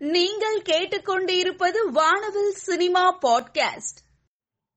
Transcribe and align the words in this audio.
நீங்கள் 0.00 0.62
கேட்டுக்கொண்டிருப்பது 0.62 1.90
வானவில் 1.92 2.50
சினிமா 2.50 3.18
பாட்காஸ்ட். 3.18 3.98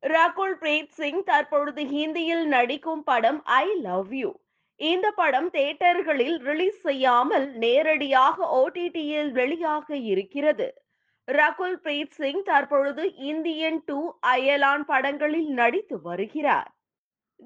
ரகுல் 0.01 0.55
பிரீத் 0.59 0.89
சிங் 0.89 1.23
தற்பொழுது 1.23 1.83
ஹிந்தியில் 1.83 2.43
நடிக்கும் 2.43 3.03
படம் 3.03 3.43
ஐ 3.43 3.73
லவ் 3.73 4.13
யூ 4.13 4.33
இந்த 4.75 5.11
படம் 5.11 5.51
தியேட்டர்களில் 5.51 6.37
ரிலீஸ் 6.37 6.79
செய்யாமல் 6.79 7.53
நேரடியாக 7.53 8.47
ஓடிடியில் 8.51 9.31
வெளியாக 9.31 10.03
இருக்கிறது. 10.03 10.73
ரகுல் 11.31 11.77
பிரீத் 11.83 12.11
சிங் 12.11 12.43
தற்பொழுது 12.43 13.15
இந்தியன் 13.15 13.81
டூ 13.85 14.15
அயலான் 14.27 14.81
படங்களில் 14.81 15.47
நடித்து 15.47 16.01
வருகிறார். 16.01 16.75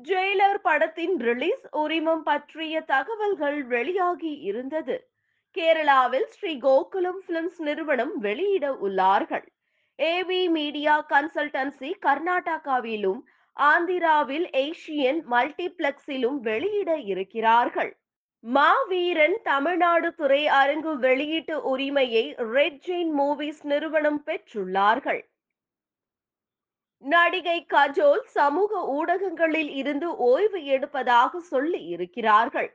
ஜெயிலர் 0.04 0.58
படத்தின் 0.62 1.18
ரிலீஸ் 1.18 1.68
உரிமம் 1.72 2.24
பற்றிய 2.24 2.82
தகவல்கள் 2.82 3.64
வெளியாகி 3.64 4.32
இருந்தது. 4.32 5.10
கேரளாவில் 5.56 6.26
ஸ்ரீ 6.30 6.58
கோகுலம் 6.60 7.20
பிலிம்ஸ் 7.28 7.60
நிறுவனம் 7.62 8.18
வெளியிட 8.18 8.66
உள்ளார்கள். 8.86 9.46
ஏவி 10.00 10.50
மீடியா 10.50 11.06
கன்சல்டன்சி 11.14 11.92
கர்நாடகாவிலும் 12.06 13.22
ஆந்திராவில் 13.58 14.48
ஏசியன் 14.64 15.22
மல்டிபிளெக்ஸிலும் 15.34 16.40
வெளியிட 16.40 16.98
இருக்கிறார்கள். 17.12 17.92
மாவீரன் 18.44 19.38
தமிழ்நாடு 19.44 20.10
துறை 20.14 20.48
அரங்கு 20.48 20.98
வெளியீட்டு 20.98 21.56
உரிமையை 21.64 22.26
ரெட் 22.38 22.82
ஜெயின் 22.88 23.14
மூவிஸ் 23.20 23.64
நிறுவனம் 23.64 24.22
பெற்றுள்ளார்கள். 24.26 25.22
நடிகை 27.00 27.66
கஜோல் 27.74 28.24
சமூக 28.38 28.82
ஊடகங்களில் 28.98 29.72
இருந்து 29.76 30.16
ஓய்வு 30.16 30.60
எடுப்பதாக 30.76 31.38
சொல்லி 31.38 31.82
இருக்கிறார்கள். 31.86 32.70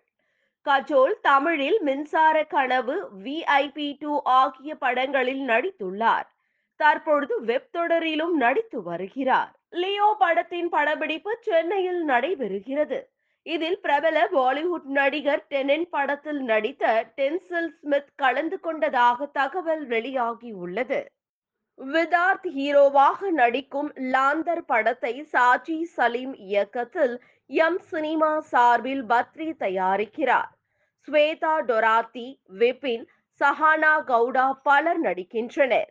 கஜோல் 0.66 1.14
தமிழில் 1.22 1.78
மின்சார 1.80 2.36
கனவு 2.44 2.96
விஐபி 3.24 3.86
டூ 3.98 4.14
ஆகிய 4.32 4.74
படங்களில் 4.74 5.42
நடித்துள்ளார். 5.48 6.26
தற்பொழுது 6.80 7.34
வெப் 7.40 7.70
தொடரிலும் 7.72 8.34
நடித்து 8.36 8.78
வருகிறார். 8.82 9.50
லியோ 9.72 10.08
படத்தின் 10.18 10.68
படப்பிடிப்பு 10.68 11.32
சென்னையில் 11.40 12.02
நடைபெறுகிறது. 12.08 12.98
இதில் 13.46 13.78
பிரபல 13.80 14.16
பாலிவுட் 14.32 14.88
நடிகர் 14.90 15.44
டெனன் 15.48 15.86
படத்தில் 15.90 16.42
நடித்த 16.42 16.84
டென்சில் 17.16 17.70
ஸ்மித் 17.78 18.12
கலந்து 18.14 18.60
கொண்டதாக 18.60 19.28
தகவல் 19.32 19.84
வெளியாகி 19.86 20.50
உள்ளது 20.64 21.00
விதார்த் 21.78 22.48
ஹீரோவாக 22.56 23.30
நடிக்கும் 23.32 23.90
லாந்தர் 24.12 24.64
படத்தை 24.66 25.12
சாஜி 25.32 25.78
சலீம் 25.96 26.34
இயக்கத்தில் 26.48 27.14
எம் 27.52 27.78
சினிமா 27.78 28.40
சார்பில் 28.40 29.04
பத்ரி 29.04 29.46
தயாரிக்கிறார். 29.58 30.50
ஸ்வேதா 31.08 31.54
டொராத்தி 31.68 32.26
விபின் 32.58 33.04
சஹானா 33.40 33.94
கவுடா 34.06 34.52
பலர் 34.62 35.00
நடிக்கின்றனர். 35.00 35.90